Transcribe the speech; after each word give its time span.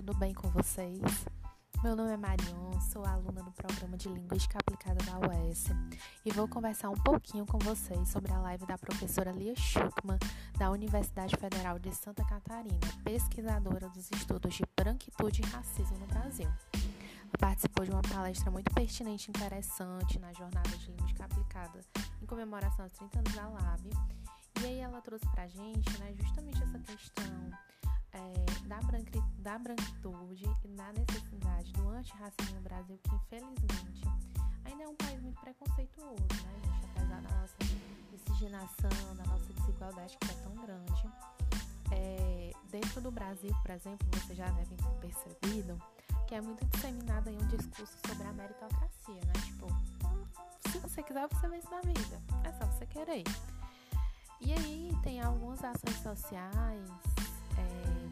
tudo 0.00 0.14
bem 0.14 0.32
com 0.32 0.48
vocês? 0.48 0.98
Meu 1.84 1.94
nome 1.94 2.10
é 2.10 2.16
Marion, 2.16 2.80
sou 2.90 3.04
aluna 3.04 3.42
do 3.42 3.52
programa 3.52 3.98
de 3.98 4.08
Linguística 4.08 4.56
Aplicada 4.58 4.98
da 5.04 5.18
UES 5.28 5.66
e 6.24 6.32
vou 6.32 6.48
conversar 6.48 6.88
um 6.88 6.94
pouquinho 6.94 7.44
com 7.44 7.58
vocês 7.58 8.08
sobre 8.08 8.32
a 8.32 8.38
live 8.38 8.64
da 8.64 8.78
professora 8.78 9.30
Lia 9.30 9.54
Schuckman, 9.54 10.18
da 10.58 10.70
Universidade 10.70 11.36
Federal 11.36 11.78
de 11.78 11.94
Santa 11.94 12.24
Catarina, 12.24 12.78
pesquisadora 13.04 13.90
dos 13.90 14.10
estudos 14.10 14.54
de 14.54 14.62
branquitude 14.74 15.42
e 15.42 15.46
racismo 15.50 15.98
no 15.98 16.06
Brasil. 16.06 16.48
Participou 17.38 17.84
de 17.84 17.90
uma 17.90 18.00
palestra 18.00 18.50
muito 18.50 18.72
pertinente 18.72 19.28
e 19.28 19.30
interessante 19.36 20.18
na 20.18 20.32
jornada 20.32 20.70
de 20.78 20.92
Linguística 20.92 21.26
Aplicada 21.26 21.78
em 22.22 22.24
comemoração 22.24 22.86
aos 22.86 22.92
30 22.92 23.18
anos 23.18 23.34
da 23.34 23.46
LAB. 23.46 23.90
E 24.62 24.66
aí 24.66 24.78
ela 24.78 25.02
trouxe 25.02 25.28
pra 25.28 25.46
gente 25.46 25.98
né, 25.98 26.14
justamente 26.14 26.62
essa 26.62 26.78
questão 26.78 27.50
é, 28.12 28.66
da, 28.66 28.80
branqui, 28.82 29.20
da 29.38 29.58
branquitude 29.58 30.44
e 30.64 30.68
da 30.68 30.92
necessidade 30.92 31.72
do 31.72 31.88
antirracismo 31.88 32.56
no 32.56 32.60
Brasil, 32.62 32.98
que 33.02 33.14
infelizmente 33.14 34.02
ainda 34.64 34.84
é 34.84 34.88
um 34.88 34.96
país 34.96 35.20
muito 35.22 35.40
preconceituoso, 35.40 36.16
né, 36.16 36.60
gente? 36.64 36.86
Apesar 36.90 37.20
da 37.20 37.36
nossa 37.36 37.56
miscigenação, 38.12 39.16
da 39.16 39.24
nossa 39.24 39.52
desigualdade 39.52 40.16
que 40.18 40.30
é 40.30 40.34
tão 40.34 40.54
grande. 40.56 41.10
É, 41.92 42.52
dentro 42.70 43.00
do 43.00 43.10
Brasil, 43.10 43.54
por 43.62 43.70
exemplo, 43.70 44.06
vocês 44.12 44.38
já 44.38 44.48
devem 44.50 44.76
ter 44.76 44.94
percebido 45.00 45.80
que 46.26 46.34
é 46.36 46.40
muito 46.40 46.64
disseminado 46.66 47.28
aí 47.28 47.36
um 47.36 47.46
discurso 47.48 47.92
sobre 48.06 48.26
a 48.26 48.32
meritocracia, 48.32 49.20
né? 49.26 49.32
Tipo, 49.44 49.66
se 50.70 50.78
você 50.78 51.02
quiser, 51.02 51.26
você 51.26 51.48
vence 51.48 51.68
na 51.68 51.80
vida. 51.80 52.22
É 52.44 52.52
só 52.52 52.66
você 52.66 52.86
querer. 52.86 53.24
E 54.40 54.52
aí 54.52 54.96
tem 55.02 55.20
algumas 55.20 55.62
ações 55.64 55.96
sociais 56.02 56.88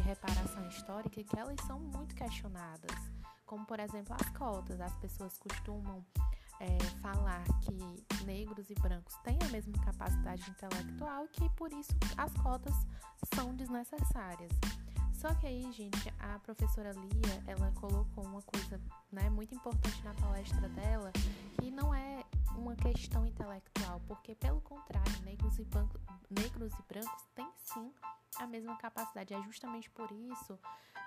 de 0.00 0.08
reparação 0.08 0.66
histórica 0.68 1.22
que 1.22 1.38
elas 1.38 1.60
são 1.66 1.78
muito 1.78 2.14
questionadas, 2.14 2.96
como 3.44 3.66
por 3.66 3.78
exemplo 3.78 4.16
as 4.18 4.28
cotas. 4.30 4.80
As 4.80 4.94
pessoas 4.94 5.36
costumam 5.38 6.04
é, 6.58 6.78
falar 7.02 7.44
que 7.60 8.24
negros 8.24 8.70
e 8.70 8.74
brancos 8.74 9.14
têm 9.22 9.38
a 9.42 9.48
mesma 9.48 9.74
capacidade 9.84 10.50
intelectual 10.50 11.24
e 11.24 11.28
que 11.28 11.48
por 11.50 11.72
isso 11.72 11.92
as 12.16 12.32
cotas 12.34 12.74
são 13.34 13.54
desnecessárias. 13.54 14.52
Só 15.12 15.34
que 15.34 15.46
aí, 15.46 15.70
gente, 15.70 16.10
a 16.18 16.38
professora 16.38 16.92
Lia, 16.92 17.44
ela 17.46 17.70
colocou 17.72 18.24
uma 18.24 18.40
coisa 18.40 18.80
né, 19.12 19.28
muito 19.28 19.54
importante 19.54 20.02
na 20.02 20.14
palestra 20.14 20.66
dela, 20.70 21.12
que 21.60 21.70
não 21.70 21.94
é 21.94 22.19
uma 22.60 22.76
questão 22.76 23.24
intelectual, 23.26 24.00
porque 24.06 24.34
pelo 24.34 24.60
contrário, 24.60 25.20
negros 25.22 25.58
e, 25.58 25.66
negros 26.30 26.72
e 26.74 26.82
brancos 26.82 27.22
têm 27.34 27.50
sim 27.56 27.92
a 28.36 28.46
mesma 28.46 28.76
capacidade. 28.76 29.34
É 29.34 29.42
justamente 29.42 29.90
por 29.90 30.10
isso 30.12 30.58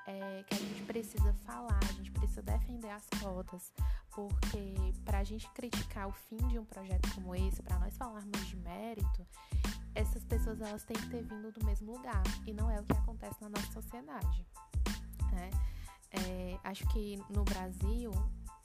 é, 0.07 0.43
que 0.43 0.55
a 0.55 0.57
gente 0.57 0.83
precisa 0.83 1.33
falar, 1.45 1.79
a 1.81 1.93
gente 1.93 2.11
precisa 2.11 2.41
defender 2.41 2.89
as 2.89 3.07
cotas, 3.21 3.71
porque 4.11 4.75
para 5.05 5.19
a 5.19 5.23
gente 5.23 5.47
criticar 5.51 6.07
o 6.07 6.11
fim 6.11 6.37
de 6.47 6.57
um 6.57 6.65
projeto 6.65 7.13
como 7.13 7.35
esse, 7.35 7.61
para 7.61 7.77
nós 7.79 7.95
falarmos 7.95 8.47
de 8.47 8.55
mérito, 8.57 9.25
essas 9.95 10.23
pessoas 10.25 10.59
elas 10.59 10.83
têm 10.83 10.97
que 10.97 11.09
ter 11.09 11.23
vindo 11.23 11.51
do 11.51 11.65
mesmo 11.65 11.93
lugar 11.93 12.23
e 12.47 12.53
não 12.53 12.69
é 12.69 12.79
o 12.79 12.83
que 12.83 12.97
acontece 12.97 13.39
na 13.41 13.49
nossa 13.49 13.71
sociedade. 13.71 14.45
Né? 15.31 15.51
É, 16.11 16.59
acho 16.63 16.87
que 16.89 17.17
no 17.29 17.43
Brasil 17.43 18.11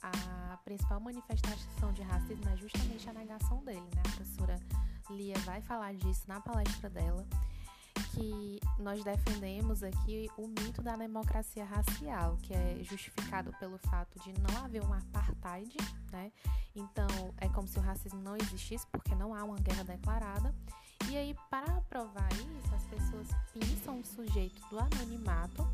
a 0.01 0.38
principal 0.59 0.99
manifestação 0.99 1.91
de 1.93 2.01
racismo 2.01 2.47
é 2.49 2.57
justamente 2.57 3.09
a 3.09 3.13
negação 3.13 3.63
dele, 3.63 3.81
né? 3.95 4.01
A 4.05 4.09
professora 4.09 4.59
Lia 5.09 5.37
vai 5.39 5.61
falar 5.61 5.93
disso 5.95 6.23
na 6.27 6.39
palestra 6.39 6.89
dela 6.89 7.25
que 8.11 8.59
nós 8.79 9.03
defendemos 9.03 9.83
aqui 9.83 10.29
o 10.37 10.47
mito 10.47 10.81
da 10.81 10.95
democracia 10.95 11.65
racial, 11.65 12.37
que 12.41 12.53
é 12.53 12.79
justificado 12.81 13.51
pelo 13.59 13.77
fato 13.77 14.19
de 14.19 14.33
não 14.39 14.63
haver 14.63 14.83
um 14.83 14.93
apartheid, 14.93 15.75
né? 16.11 16.31
Então, 16.75 17.07
é 17.37 17.47
como 17.49 17.67
se 17.67 17.77
o 17.77 17.81
racismo 17.81 18.21
não 18.21 18.35
existisse, 18.35 18.85
porque 18.87 19.15
não 19.15 19.33
há 19.33 19.43
uma 19.43 19.57
guerra 19.57 19.83
declarada. 19.83 20.53
E 21.09 21.17
aí, 21.17 21.35
para 21.49 21.81
provar 21.81 22.29
isso, 22.33 22.75
as 22.75 22.85
pessoas 22.85 23.27
pensam 23.53 23.99
o 23.99 24.05
sujeito 24.05 24.61
do 24.69 24.79
anonimato 24.79 25.67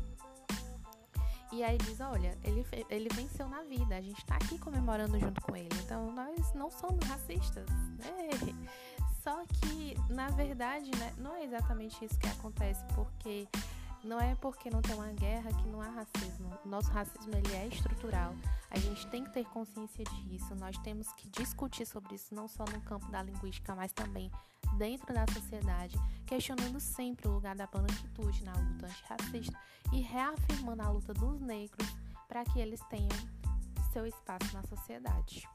e 1.56 1.64
aí 1.64 1.78
diz, 1.78 2.00
olha, 2.00 2.36
ele, 2.44 2.66
ele 2.90 3.08
venceu 3.14 3.48
na 3.48 3.62
vida, 3.62 3.96
a 3.96 4.00
gente 4.02 4.18
está 4.18 4.36
aqui 4.36 4.58
comemorando 4.58 5.18
junto 5.18 5.40
com 5.40 5.56
ele. 5.56 5.70
Então 5.82 6.12
nós 6.12 6.52
não 6.52 6.70
somos 6.70 7.02
racistas. 7.06 7.66
Né? 7.98 8.66
Só 9.24 9.42
que, 9.46 9.96
na 10.10 10.28
verdade, 10.28 10.90
né, 10.98 11.14
não 11.16 11.34
é 11.34 11.44
exatamente 11.44 12.04
isso 12.04 12.18
que 12.18 12.28
acontece, 12.28 12.84
porque 12.94 13.48
não 14.04 14.20
é 14.20 14.34
porque 14.36 14.68
não 14.68 14.82
tem 14.82 14.94
uma 14.94 15.10
guerra 15.12 15.50
que 15.50 15.66
não 15.68 15.80
há 15.80 15.88
racismo. 15.88 16.52
Nosso 16.62 16.90
racismo 16.90 17.34
ele 17.34 17.56
é 17.56 17.66
estrutural. 17.68 18.34
A 18.70 18.78
gente 18.78 19.06
tem 19.08 19.24
que 19.24 19.32
ter 19.32 19.44
consciência 19.46 20.04
disso. 20.04 20.54
Nós 20.56 20.76
temos 20.78 21.12
que 21.12 21.28
discutir 21.30 21.86
sobre 21.86 22.14
isso 22.14 22.34
não 22.34 22.48
só 22.48 22.64
no 22.64 22.80
campo 22.82 23.10
da 23.10 23.22
linguística, 23.22 23.74
mas 23.74 23.92
também 23.92 24.30
dentro 24.76 25.14
da 25.14 25.26
sociedade, 25.32 25.96
questionando 26.26 26.80
sempre 26.80 27.28
o 27.28 27.32
lugar 27.32 27.54
da 27.54 27.66
branquitude 27.66 28.44
na 28.44 28.52
luta 28.52 28.86
antirracista 28.86 29.58
e 29.92 30.00
reafirmando 30.00 30.82
a 30.82 30.90
luta 30.90 31.14
dos 31.14 31.40
negros 31.40 31.88
para 32.28 32.44
que 32.44 32.58
eles 32.58 32.80
tenham 32.90 33.08
seu 33.92 34.06
espaço 34.06 34.52
na 34.52 34.62
sociedade. 34.64 35.48